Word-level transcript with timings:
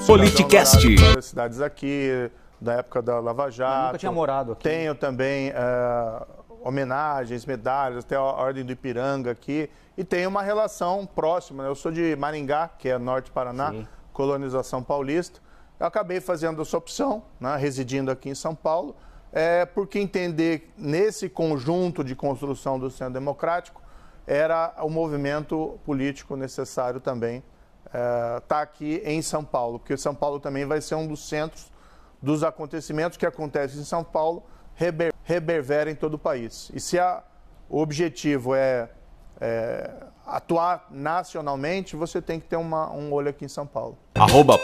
Politicast. 0.00 0.96
Várias 0.96 1.24
cidades 1.26 1.60
aqui, 1.60 2.30
da 2.60 2.74
época 2.74 3.02
da 3.02 3.20
Lava 3.20 3.50
Jato. 3.50 3.86
nunca 3.86 3.98
tinha 3.98 4.12
morado 4.12 4.52
aqui. 4.52 4.62
Tenho 4.62 4.94
também 4.94 5.50
eh, 5.50 6.26
homenagens, 6.62 7.44
medalhas, 7.44 8.04
até 8.04 8.16
a 8.16 8.22
Ordem 8.22 8.64
do 8.64 8.72
Ipiranga 8.72 9.30
aqui. 9.30 9.68
E 9.96 10.02
tenho 10.02 10.28
uma 10.28 10.42
relação 10.42 11.06
próxima. 11.06 11.62
né? 11.62 11.68
Eu 11.68 11.74
sou 11.74 11.92
de 11.92 12.16
Maringá, 12.16 12.70
que 12.78 12.88
é 12.88 12.98
norte 12.98 13.30
Paraná, 13.30 13.70
Sim. 13.70 13.86
colonização 14.12 14.82
paulista. 14.82 15.40
Eu 15.78 15.86
acabei 15.86 16.20
fazendo 16.20 16.62
essa 16.62 16.76
opção, 16.76 17.24
né, 17.40 17.56
residindo 17.56 18.10
aqui 18.10 18.30
em 18.30 18.34
São 18.34 18.54
Paulo, 18.54 18.94
é, 19.32 19.66
porque 19.66 19.98
entender 19.98 20.72
nesse 20.78 21.28
conjunto 21.28 22.04
de 22.04 22.14
construção 22.14 22.78
do 22.78 22.88
centro 22.90 23.14
democrático 23.14 23.82
era 24.26 24.72
o 24.80 24.88
movimento 24.88 25.78
político 25.84 26.36
necessário 26.36 27.00
também 27.00 27.42
estar 27.92 28.62
aqui 28.62 29.02
em 29.04 29.20
São 29.22 29.44
Paulo, 29.44 29.78
porque 29.78 29.96
São 29.96 30.14
Paulo 30.14 30.40
também 30.40 30.64
vai 30.64 30.80
ser 30.80 30.94
um 30.94 31.06
dos 31.06 31.28
centros 31.28 31.70
dos 32.22 32.42
acontecimentos 32.44 33.18
que 33.18 33.26
acontecem 33.26 33.80
em 33.80 33.84
São 33.84 34.02
Paulo, 34.04 34.44
rever, 34.74 35.12
reverbera 35.24 35.90
em 35.90 35.94
todo 35.94 36.14
o 36.14 36.18
país. 36.18 36.70
E 36.72 36.80
se 36.80 36.98
a- 36.98 37.22
o 37.68 37.80
objetivo 37.80 38.54
é, 38.54 38.88
é 39.40 39.90
atuar 40.26 40.86
nacionalmente, 40.90 41.96
você 41.96 42.22
tem 42.22 42.38
que 42.38 42.46
ter 42.46 42.56
uma- 42.56 42.90
um 42.92 43.12
olho 43.12 43.28
aqui 43.30 43.44
em 43.44 43.48
São 43.48 43.66
Paulo. 43.66 43.98
Arroba. 44.14 44.56